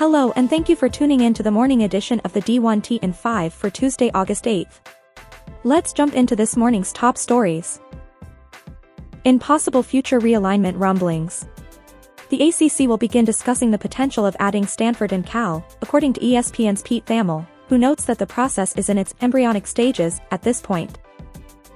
Hello 0.00 0.32
and 0.34 0.48
thank 0.48 0.70
you 0.70 0.76
for 0.76 0.88
tuning 0.88 1.20
in 1.20 1.34
to 1.34 1.42
the 1.42 1.50
morning 1.50 1.82
edition 1.82 2.20
of 2.20 2.32
the 2.32 2.40
D1T 2.40 3.00
in 3.02 3.12
5 3.12 3.52
for 3.52 3.68
Tuesday, 3.68 4.10
August 4.14 4.44
8th. 4.44 4.80
Let's 5.62 5.92
jump 5.92 6.14
into 6.14 6.34
this 6.34 6.56
morning's 6.56 6.90
top 6.94 7.18
stories. 7.18 7.82
In 9.24 9.38
possible 9.38 9.82
future 9.82 10.18
realignment 10.18 10.80
rumblings. 10.80 11.46
The 12.30 12.48
ACC 12.48 12.88
will 12.88 12.96
begin 12.96 13.26
discussing 13.26 13.70
the 13.70 13.76
potential 13.76 14.24
of 14.24 14.34
adding 14.40 14.66
Stanford 14.66 15.12
and 15.12 15.26
Cal, 15.26 15.62
according 15.82 16.14
to 16.14 16.20
ESPN's 16.20 16.80
Pete 16.80 17.04
Thamel, 17.04 17.46
who 17.68 17.76
notes 17.76 18.06
that 18.06 18.16
the 18.16 18.26
process 18.26 18.74
is 18.76 18.88
in 18.88 18.96
its 18.96 19.14
embryonic 19.20 19.66
stages 19.66 20.18
at 20.30 20.40
this 20.40 20.62
point. 20.62 20.98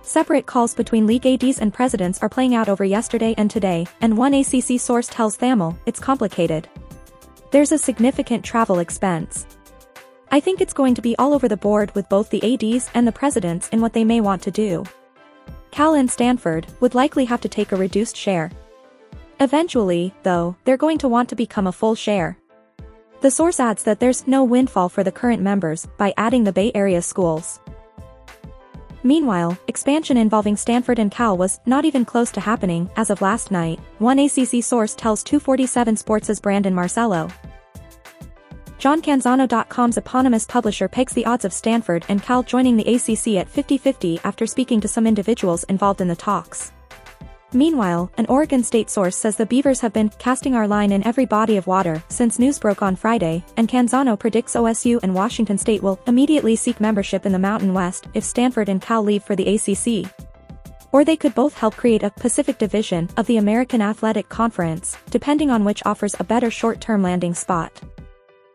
Separate 0.01 0.47
calls 0.47 0.75
between 0.75 1.07
league 1.07 1.27
ADs 1.27 1.59
and 1.59 1.75
presidents 1.75 2.23
are 2.23 2.31
playing 2.31 2.55
out 2.55 2.71
over 2.71 2.87
yesterday 2.87 3.35
and 3.37 3.51
today, 3.51 3.87
and 4.01 4.17
one 4.17 4.33
ACC 4.33 4.81
source 4.81 5.09
tells 5.09 5.37
Thamel 5.37 5.77
it's 5.85 6.01
complicated. 6.01 6.71
There's 7.55 7.71
a 7.71 7.79
significant 7.79 8.45
travel 8.45 8.81
expense. 8.81 9.47
I 10.33 10.41
think 10.41 10.61
it's 10.61 10.73
going 10.73 10.97
to 10.97 11.01
be 11.01 11.15
all 11.21 11.33
over 11.33 11.47
the 11.47 11.57
board 11.57 11.95
with 11.95 12.09
both 12.09 12.29
the 12.29 12.43
ADs 12.43 12.91
and 12.95 13.07
the 13.07 13.13
presidents 13.13 13.69
in 13.69 13.81
what 13.81 13.93
they 13.93 14.03
may 14.03 14.21
want 14.21 14.43
to 14.43 14.51
do. 14.51 14.83
Cal 15.71 15.95
and 15.95 16.11
Stanford 16.11 16.67
would 16.81 16.97
likely 16.97 17.25
have 17.27 17.41
to 17.43 17.49
take 17.49 17.71
a 17.71 17.77
reduced 17.77 18.17
share. 18.17 18.51
Eventually, 19.39 20.13
though, 20.25 20.57
they're 20.65 20.77
going 20.77 20.99
to 20.99 21.09
want 21.09 21.29
to 21.29 21.37
become 21.37 21.69
a 21.69 21.73
full 21.73 21.95
share. 21.95 22.37
The 23.21 23.31
source 23.31 23.61
adds 23.61 23.85
that 23.85 24.01
there's 24.01 24.27
no 24.27 24.43
windfall 24.43 24.89
for 24.89 25.05
the 25.05 25.13
current 25.13 25.41
members 25.41 25.87
by 25.97 26.13
adding 26.17 26.43
the 26.43 26.53
Bay 26.53 26.73
Area 26.75 27.03
schools. 27.03 27.61
Meanwhile, 29.07 29.59
expansion 29.69 30.17
involving 30.17 30.57
Stanford 30.57 30.99
and 30.99 31.11
Cal 31.11 31.37
was 31.37 31.61
not 31.67 31.85
even 31.85 32.07
close 32.07 32.31
to 32.33 32.41
happening 32.41 32.89
as 32.97 33.11
of 33.11 33.21
last 33.21 33.51
night, 33.51 33.79
one 33.99 34.19
ACC 34.19 34.65
source 34.65 34.95
tells 34.95 35.23
247 35.23 35.97
Sports' 35.97 36.41
Brandon 36.41 36.75
Marcello. 36.75 37.29
JohnCanzano.com's 38.79 39.99
eponymous 39.99 40.47
publisher 40.47 40.89
pegs 40.89 41.13
the 41.13 41.27
odds 41.27 41.45
of 41.45 41.53
Stanford 41.53 42.07
and 42.09 42.23
Cal 42.23 42.43
joining 42.43 42.79
the 42.79 42.95
ACC 42.95 43.37
at 43.37 43.53
50-50 43.53 44.21
after 44.25 44.47
speaking 44.47 44.81
to 44.81 44.89
some 44.89 45.07
individuals 45.07 45.65
involved 45.65 46.01
in 46.01 46.09
the 46.09 46.17
talks. 46.17 46.73
Meanwhile, 47.55 48.11
an 48.19 48.27
Oregon 48.27 48.65
State 48.65 48.91
source 48.91 49.17
says 49.17 49.37
the 49.37 49.47
Beavers 49.47 49.81
have 49.81 49.93
been 49.93 50.09
casting 50.19 50.57
our 50.57 50.67
line 50.67 50.91
in 50.91 51.07
every 51.07 51.25
body 51.25 51.57
of 51.57 51.69
water 51.69 52.03
since 52.09 52.41
news 52.41 52.59
broke 52.59 52.83
on 52.83 52.97
Friday, 52.97 53.45
and 53.57 53.69
Canzano 53.69 54.19
predicts 54.19 54.57
OSU 54.57 54.99
and 55.05 55.15
Washington 55.15 55.57
State 55.57 55.81
will 55.81 56.01
immediately 56.09 56.57
seek 56.57 56.81
membership 56.81 57.25
in 57.25 57.31
the 57.31 57.39
Mountain 57.39 57.73
West 57.73 58.09
if 58.13 58.25
Stanford 58.25 58.69
and 58.69 58.83
Cal 58.83 59.05
leave 59.05 59.23
for 59.23 59.37
the 59.37 59.55
ACC. 59.55 60.13
Or 60.91 61.05
they 61.05 61.17
could 61.17 61.37
both 61.37 61.57
help 61.57 61.77
create 61.77 62.03
a 62.03 62.11
Pacific 62.11 62.59
Division 62.59 63.09
of 63.17 63.29
the 63.29 63.37
American 63.37 63.81
Athletic 63.81 64.29
Conference, 64.29 64.97
depending 65.11 65.51
on 65.51 65.65
which 65.65 65.87
offers 65.87 66.17
a 66.19 66.25
better 66.25 66.51
short-term 66.51 67.03
landing 67.03 67.35
spot. 67.35 67.81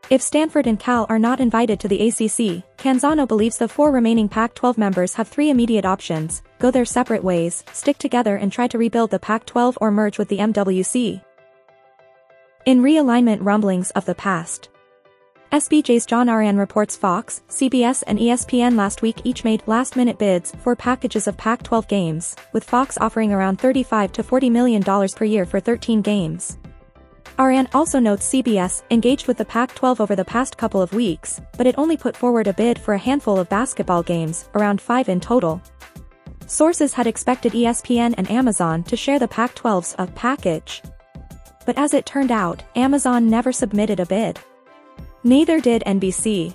If 0.09 0.23
Stanford 0.23 0.65
and 0.65 0.79
Cal 0.79 1.05
are 1.07 1.19
not 1.19 1.39
invited 1.39 1.79
to 1.81 1.87
the 1.87 2.07
ACC, 2.07 2.63
Canzano 2.77 3.27
believes 3.27 3.59
the 3.59 3.67
four 3.67 3.91
remaining 3.91 4.27
Pac-12 4.27 4.75
members 4.75 5.13
have 5.13 5.27
three 5.27 5.51
immediate 5.51 5.85
options, 5.85 6.41
go 6.57 6.71
their 6.71 6.83
separate 6.83 7.23
ways, 7.23 7.63
stick 7.73 7.99
together 7.99 8.35
and 8.35 8.51
try 8.51 8.67
to 8.69 8.79
rebuild 8.79 9.11
the 9.11 9.19
Pac-12 9.19 9.77
or 9.79 9.91
merge 9.91 10.17
with 10.17 10.27
the 10.27 10.39
MWC. 10.39 11.23
In 12.65 12.81
realignment 12.81 13.45
rumblings 13.45 13.91
of 13.91 14.05
the 14.05 14.15
past. 14.15 14.69
SBJ's 15.51 16.07
John 16.07 16.27
Ourand 16.27 16.57
reports 16.57 16.95
Fox, 16.95 17.43
CBS 17.47 18.03
and 18.07 18.17
ESPN 18.17 18.75
last 18.75 19.03
week 19.03 19.21
each 19.23 19.43
made 19.43 19.61
last-minute 19.67 20.17
bids 20.17 20.53
for 20.63 20.75
packages 20.75 21.27
of 21.27 21.37
Pac-12 21.37 21.87
games, 21.87 22.35
with 22.51 22.63
Fox 22.63 22.97
offering 22.99 23.31
around 23.31 23.59
35 23.59 24.11
to 24.13 24.23
$40 24.23 24.51
million 24.51 24.83
per 24.83 25.25
year 25.25 25.45
for 25.45 25.59
13 25.59 26.01
games. 26.01 26.58
Ourand 27.39 27.69
also 27.73 27.99
notes 27.99 28.27
CBS 28.27 28.83
engaged 28.91 29.27
with 29.27 29.37
the 29.37 29.45
Pac-12 29.45 30.01
over 30.01 30.13
the 30.13 30.25
past 30.25 30.57
couple 30.57 30.81
of 30.81 30.91
weeks, 30.91 31.39
but 31.57 31.65
it 31.65 31.75
only 31.77 31.95
put 31.95 32.17
forward 32.17 32.47
a 32.47 32.53
bid 32.53 32.77
for 32.77 32.95
a 32.95 32.97
handful 32.97 33.39
of 33.39 33.47
basketball 33.47 34.03
games, 34.03 34.49
around 34.55 34.81
five 34.81 35.07
in 35.07 35.21
total. 35.21 35.61
Sources 36.47 36.91
had 36.91 37.07
expected 37.07 37.53
ESPN 37.53 38.13
and 38.17 38.29
Amazon 38.29 38.83
to 38.83 38.97
share 38.97 39.19
the 39.19 39.27
Pac-12's 39.29 39.93
a 39.93 40.01
uh, 40.01 40.07
package. 40.15 40.81
But 41.65 41.77
as 41.77 41.93
it 41.93 42.05
turned 42.05 42.31
out, 42.31 42.61
Amazon 42.75 43.29
never 43.29 43.53
submitted 43.53 44.01
a 44.01 44.05
bid. 44.05 44.37
Neither 45.23 45.61
did 45.61 45.81
NBC. 45.85 46.53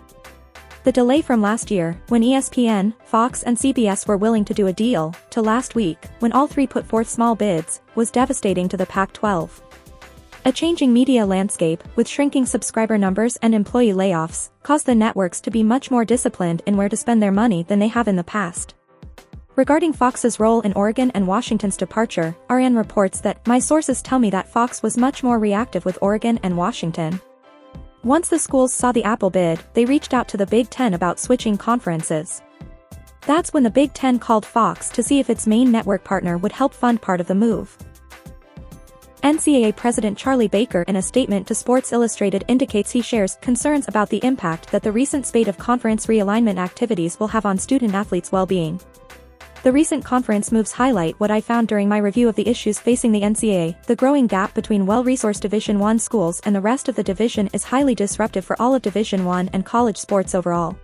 The 0.83 0.93
delay 0.93 1.23
from 1.23 1.41
last 1.41 1.71
year, 1.71 1.99
when 2.09 2.21
ESPN, 2.21 2.93
Fox 3.05 3.43
and 3.45 3.57
CBS 3.57 4.07
were 4.07 4.19
willing 4.19 4.45
to 4.45 4.53
do 4.53 4.67
a 4.67 4.73
deal, 4.73 5.15
to 5.31 5.41
last 5.41 5.75
week, 5.75 6.05
when 6.19 6.33
all 6.33 6.47
three 6.47 6.67
put 6.67 6.85
forth 6.85 7.09
small 7.09 7.35
bids, 7.35 7.81
was 7.95 8.11
devastating 8.11 8.69
to 8.69 8.77
the 8.77 8.85
Pac-12. 8.85 9.63
A 10.47 10.53
changing 10.53 10.93
media 10.93 11.25
landscape, 11.25 11.83
with 11.97 12.07
shrinking 12.07 12.45
subscriber 12.45 12.99
numbers 12.99 13.37
and 13.37 13.55
employee 13.55 13.95
layoffs, 13.95 14.51
caused 14.63 14.85
the 14.85 14.95
networks 14.95 15.41
to 15.41 15.51
be 15.51 15.63
much 15.63 15.91
more 15.91 16.05
disciplined 16.05 16.61
in 16.67 16.77
where 16.77 16.91
to 16.91 16.99
spend 16.99 17.23
their 17.23 17.33
money 17.33 17.63
than 17.63 17.79
they 17.79 17.89
have 17.89 18.09
in 18.09 18.17
the 18.17 18.25
past. 18.25 18.75
Regarding 19.57 19.95
Fox's 19.95 20.39
role 20.39 20.61
in 20.61 20.75
Oregon 20.75 21.11
and 21.13 21.27
Washington's 21.27 21.79
departure, 21.79 22.37
Ourand 22.51 22.77
reports 22.77 23.23
that, 23.23 23.47
my 23.47 23.59
sources 23.59 24.03
tell 24.03 24.19
me 24.19 24.29
that 24.31 24.47
Fox 24.47 24.83
was 24.83 24.99
much 24.99 25.23
more 25.23 25.39
reactive 25.39 25.87
with 25.87 25.97
Oregon 26.03 26.39
and 26.43 26.59
Washington. 26.59 27.19
Once 28.03 28.29
the 28.29 28.39
schools 28.39 28.71
saw 28.71 28.93
the 28.93 29.05
Apple 29.05 29.31
bid, 29.31 29.61
they 29.73 29.87
reached 29.87 30.13
out 30.13 30.29
to 30.29 30.37
the 30.37 30.45
Big 30.45 30.69
Ten 30.69 30.93
about 30.93 31.19
switching 31.19 31.57
conferences. 31.57 32.43
That's 33.23 33.55
when 33.55 33.63
the 33.63 33.71
Big 33.71 33.95
Ten 33.95 34.19
called 34.19 34.45
Fox 34.45 34.91
to 34.91 35.03
see 35.03 35.21
if 35.21 35.31
its 35.31 35.47
main 35.47 35.73
network 35.73 36.05
partner 36.05 36.37
would 36.37 36.53
help 36.53 36.75
fund 36.75 37.01
part 37.01 37.23
of 37.23 37.29
the 37.29 37.35
move. 37.35 37.79
NCAA 39.25 39.75
President 39.75 40.19
Charlie 40.19 40.49
Baker 40.49 40.83
in 40.83 40.97
a 40.97 41.03
statement 41.03 41.47
to 41.47 41.55
Sports 41.55 41.95
Illustrated 41.95 42.45
indicates 42.47 42.91
he 42.91 43.01
shares 43.01 43.39
concerns 43.41 43.89
about 43.89 44.11
the 44.11 44.23
impact 44.23 44.71
that 44.71 44.83
the 44.83 44.93
recent 44.93 45.25
spate 45.25 45.49
of 45.49 45.57
conference 45.57 46.09
realignment 46.09 46.59
activities 46.59 47.19
will 47.19 47.29
have 47.29 47.47
on 47.47 47.57
student-athletes' 47.57 48.33
well-being. 48.33 48.79
The 49.63 49.73
recent 49.73 50.05
conference 50.05 50.53
moves 50.53 50.73
highlight 50.73 51.19
what 51.21 51.31
I 51.31 51.41
found 51.41 51.69
during 51.69 51.89
my 51.89 51.97
review 51.97 52.29
of 52.29 52.35
the 52.35 52.47
issues 52.47 52.79
facing 52.79 53.13
the 53.13 53.23
NCAA. 53.23 53.83
The 53.87 53.97
growing 53.97 54.27
gap 54.27 54.53
between 54.53 54.85
well-resourced 54.85 55.41
Division 55.41 55.81
I 55.81 55.97
schools 55.97 56.43
and 56.45 56.55
the 56.55 56.61
rest 56.61 56.91
of 56.91 56.95
the 56.95 57.03
division 57.03 57.49
is 57.55 57.65
highly 57.65 57.95
disruptive 57.95 58.45
for 58.45 58.61
all 58.61 58.75
of 58.75 58.83
Division 58.83 59.27
I 59.27 59.49
and 59.55 59.65
college 59.65 59.97
sports 59.97 60.35
overall. 60.35 60.77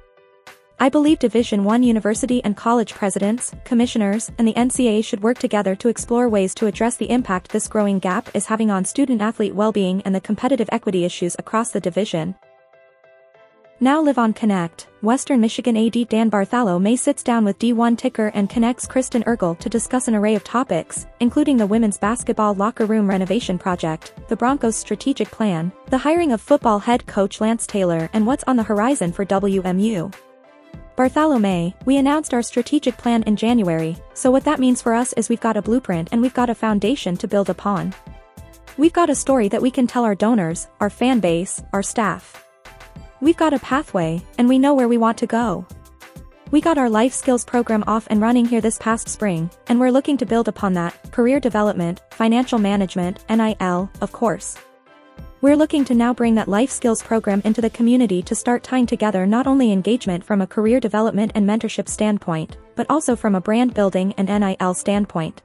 I 0.82 0.88
believe 0.88 1.18
Division 1.18 1.68
I 1.68 1.76
university 1.76 2.42
and 2.42 2.56
college 2.56 2.94
presidents, 2.94 3.54
commissioners, 3.64 4.32
and 4.38 4.48
the 4.48 4.54
NCAA 4.54 5.04
should 5.04 5.22
work 5.22 5.38
together 5.38 5.76
to 5.76 5.88
explore 5.88 6.26
ways 6.30 6.54
to 6.54 6.66
address 6.66 6.96
the 6.96 7.10
impact 7.10 7.50
this 7.50 7.68
growing 7.68 7.98
gap 7.98 8.34
is 8.34 8.46
having 8.46 8.70
on 8.70 8.86
student-athlete 8.86 9.54
well-being 9.54 10.00
and 10.06 10.14
the 10.14 10.22
competitive 10.22 10.70
equity 10.72 11.04
issues 11.04 11.36
across 11.38 11.70
the 11.70 11.80
division. 11.80 12.34
Now 13.78 14.00
Live 14.00 14.16
on 14.16 14.32
Connect, 14.32 14.86
Western 15.02 15.42
Michigan 15.42 15.76
AD 15.76 16.08
Dan 16.08 16.30
Barthalo 16.30 16.80
Bartholomew 16.80 16.96
sits 16.96 17.22
down 17.22 17.44
with 17.44 17.58
D1 17.58 17.98
Ticker 17.98 18.28
and 18.28 18.48
Connect's 18.48 18.86
Kristen 18.86 19.22
Ergel 19.24 19.58
to 19.58 19.68
discuss 19.68 20.08
an 20.08 20.14
array 20.14 20.34
of 20.34 20.44
topics, 20.44 21.06
including 21.20 21.58
the 21.58 21.66
women's 21.66 21.98
basketball 21.98 22.54
locker 22.54 22.86
room 22.86 23.06
renovation 23.06 23.58
project, 23.58 24.14
the 24.28 24.36
Broncos' 24.36 24.76
strategic 24.76 25.30
plan, 25.30 25.72
the 25.90 25.98
hiring 25.98 26.32
of 26.32 26.40
football 26.40 26.78
head 26.78 27.06
coach 27.06 27.38
Lance 27.38 27.66
Taylor 27.66 28.08
and 28.14 28.26
what's 28.26 28.44
on 28.44 28.56
the 28.56 28.62
horizon 28.62 29.12
for 29.12 29.26
WMU. 29.26 30.10
Bartholomew, 31.00 31.72
we 31.86 31.96
announced 31.96 32.34
our 32.34 32.42
strategic 32.42 32.94
plan 32.98 33.22
in 33.22 33.34
January, 33.34 33.96
so 34.12 34.30
what 34.30 34.44
that 34.44 34.60
means 34.60 34.82
for 34.82 34.92
us 34.92 35.14
is 35.14 35.30
we've 35.30 35.40
got 35.40 35.56
a 35.56 35.62
blueprint 35.62 36.10
and 36.12 36.20
we've 36.20 36.34
got 36.34 36.50
a 36.50 36.54
foundation 36.54 37.16
to 37.16 37.26
build 37.26 37.48
upon. 37.48 37.94
We've 38.76 38.92
got 38.92 39.08
a 39.08 39.14
story 39.14 39.48
that 39.48 39.62
we 39.62 39.70
can 39.70 39.86
tell 39.86 40.04
our 40.04 40.14
donors, 40.14 40.68
our 40.78 40.90
fan 40.90 41.20
base, 41.20 41.62
our 41.72 41.82
staff. 41.82 42.44
We've 43.22 43.38
got 43.38 43.54
a 43.54 43.58
pathway, 43.60 44.20
and 44.36 44.46
we 44.46 44.58
know 44.58 44.74
where 44.74 44.88
we 44.88 44.98
want 44.98 45.16
to 45.16 45.26
go. 45.26 45.66
We 46.50 46.60
got 46.60 46.76
our 46.76 46.90
life 46.90 47.14
skills 47.14 47.46
program 47.46 47.82
off 47.86 48.06
and 48.10 48.20
running 48.20 48.44
here 48.44 48.60
this 48.60 48.76
past 48.76 49.08
spring, 49.08 49.48
and 49.68 49.80
we're 49.80 49.92
looking 49.92 50.18
to 50.18 50.26
build 50.26 50.48
upon 50.48 50.74
that, 50.74 51.12
career 51.12 51.40
development, 51.40 52.02
financial 52.10 52.58
management, 52.58 53.24
NIL, 53.30 53.90
of 54.02 54.12
course. 54.12 54.58
We're 55.42 55.56
looking 55.56 55.86
to 55.86 55.94
now 55.94 56.12
bring 56.12 56.34
that 56.34 56.48
life 56.48 56.70
skills 56.70 57.02
program 57.02 57.40
into 57.46 57.62
the 57.62 57.70
community 57.70 58.20
to 58.24 58.34
start 58.34 58.62
tying 58.62 58.84
together 58.84 59.24
not 59.24 59.46
only 59.46 59.72
engagement 59.72 60.22
from 60.22 60.42
a 60.42 60.46
career 60.46 60.80
development 60.80 61.32
and 61.34 61.48
mentorship 61.48 61.88
standpoint, 61.88 62.58
but 62.76 62.84
also 62.90 63.16
from 63.16 63.34
a 63.34 63.40
brand 63.40 63.72
building 63.72 64.12
and 64.18 64.28
NIL 64.28 64.74
standpoint. 64.74 65.40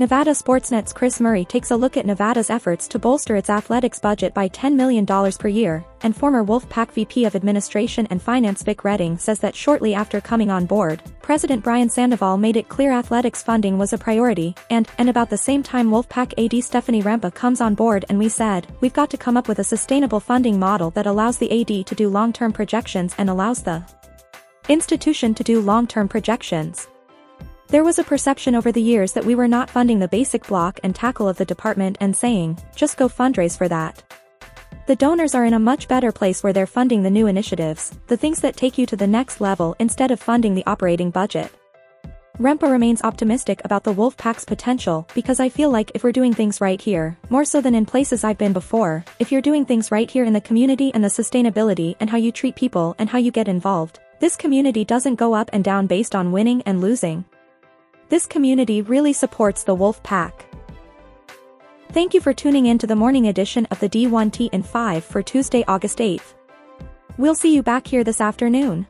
Nevada 0.00 0.32
Sportsnet's 0.32 0.92
Chris 0.92 1.20
Murray 1.20 1.44
takes 1.44 1.70
a 1.70 1.76
look 1.76 1.96
at 1.96 2.04
Nevada's 2.04 2.50
efforts 2.50 2.88
to 2.88 2.98
bolster 2.98 3.36
its 3.36 3.48
athletics 3.48 4.00
budget 4.00 4.34
by 4.34 4.48
$10 4.48 4.74
million 4.74 5.06
per 5.06 5.46
year, 5.46 5.84
and 6.02 6.16
former 6.16 6.44
Wolfpack 6.44 6.90
VP 6.90 7.26
of 7.26 7.36
Administration 7.36 8.04
and 8.10 8.20
Finance 8.20 8.64
Vic 8.64 8.82
Redding 8.82 9.16
says 9.16 9.38
that 9.38 9.54
shortly 9.54 9.94
after 9.94 10.20
coming 10.20 10.50
on 10.50 10.66
board, 10.66 11.00
President 11.22 11.62
Brian 11.62 11.88
Sandoval 11.88 12.36
made 12.38 12.56
it 12.56 12.68
clear 12.68 12.90
athletics 12.90 13.44
funding 13.44 13.78
was 13.78 13.92
a 13.92 13.98
priority, 13.98 14.52
and, 14.68 14.88
and 14.98 15.08
about 15.08 15.30
the 15.30 15.38
same 15.38 15.62
time 15.62 15.90
Wolfpack 15.90 16.34
AD 16.44 16.64
Stephanie 16.64 17.04
Rempe 17.04 17.32
comes 17.32 17.60
on 17.60 17.76
board 17.76 18.04
and 18.08 18.18
we 18.18 18.28
said, 18.28 18.66
we've 18.80 18.92
got 18.92 19.10
to 19.10 19.16
come 19.16 19.36
up 19.36 19.46
with 19.46 19.60
a 19.60 19.64
sustainable 19.64 20.18
funding 20.18 20.58
model 20.58 20.90
that 20.90 21.06
allows 21.06 21.38
the 21.38 21.60
AD 21.60 21.86
to 21.86 21.94
do 21.94 22.08
long-term 22.08 22.52
projections 22.52 23.14
and 23.16 23.30
allows 23.30 23.62
the 23.62 23.80
institution 24.68 25.34
to 25.34 25.44
do 25.44 25.60
long-term 25.60 26.08
projections. 26.08 26.88
There 27.68 27.84
was 27.84 27.98
a 27.98 28.04
perception 28.04 28.54
over 28.54 28.70
the 28.70 28.82
years 28.82 29.12
that 29.12 29.24
we 29.24 29.34
were 29.34 29.48
not 29.48 29.70
funding 29.70 29.98
the 29.98 30.08
basic 30.08 30.46
block 30.46 30.78
and 30.82 30.94
tackle 30.94 31.28
of 31.28 31.38
the 31.38 31.44
department 31.44 31.96
and 32.00 32.14
saying, 32.14 32.58
just 32.76 32.96
go 32.96 33.08
fundraise 33.08 33.56
for 33.56 33.68
that. 33.68 34.02
The 34.86 34.96
donors 34.96 35.34
are 35.34 35.46
in 35.46 35.54
a 35.54 35.58
much 35.58 35.88
better 35.88 36.12
place 36.12 36.42
where 36.42 36.52
they're 36.52 36.66
funding 36.66 37.02
the 37.02 37.10
new 37.10 37.26
initiatives, 37.26 37.98
the 38.06 38.18
things 38.18 38.40
that 38.40 38.56
take 38.56 38.76
you 38.76 38.84
to 38.86 38.96
the 38.96 39.06
next 39.06 39.40
level 39.40 39.74
instead 39.78 40.10
of 40.10 40.20
funding 40.20 40.54
the 40.54 40.66
operating 40.66 41.10
budget. 41.10 41.50
Rempe 42.38 42.68
remains 42.68 43.02
optimistic 43.02 43.62
about 43.64 43.84
the 43.84 43.94
Wolfpack's 43.94 44.44
potential 44.44 45.08
because 45.14 45.40
I 45.40 45.48
feel 45.48 45.70
like 45.70 45.92
if 45.94 46.04
we're 46.04 46.12
doing 46.12 46.34
things 46.34 46.60
right 46.60 46.80
here, 46.80 47.16
more 47.30 47.44
so 47.44 47.60
than 47.60 47.74
in 47.74 47.86
places 47.86 48.24
I've 48.24 48.38
been 48.38 48.52
before, 48.52 49.04
if 49.20 49.32
you're 49.32 49.40
doing 49.40 49.64
things 49.64 49.90
right 49.90 50.10
here 50.10 50.24
in 50.24 50.32
the 50.32 50.40
community 50.40 50.92
and 50.92 51.02
the 51.02 51.08
sustainability 51.08 51.96
and 51.98 52.10
how 52.10 52.18
you 52.18 52.30
treat 52.30 52.56
people 52.56 52.94
and 52.98 53.08
how 53.08 53.18
you 53.18 53.30
get 53.30 53.48
involved, 53.48 54.00
this 54.20 54.36
community 54.36 54.84
doesn't 54.84 55.14
go 55.14 55.32
up 55.32 55.48
and 55.52 55.64
down 55.64 55.86
based 55.86 56.14
on 56.14 56.32
winning 56.32 56.60
and 56.66 56.80
losing. 56.80 57.24
This 58.08 58.26
community 58.26 58.82
really 58.82 59.12
supports 59.12 59.64
the 59.64 59.74
wolf 59.74 60.02
pack. 60.02 60.46
Thank 61.92 62.12
you 62.12 62.20
for 62.20 62.34
tuning 62.34 62.66
in 62.66 62.78
to 62.78 62.86
the 62.86 62.96
morning 62.96 63.28
edition 63.28 63.66
of 63.70 63.80
the 63.80 63.88
D1T 63.88 64.50
and 64.52 64.66
5 64.66 65.04
for 65.04 65.22
Tuesday, 65.22 65.64
August 65.68 65.98
8th. 65.98 66.34
We'll 67.16 67.34
see 67.34 67.54
you 67.54 67.62
back 67.62 67.86
here 67.86 68.04
this 68.04 68.20
afternoon. 68.20 68.86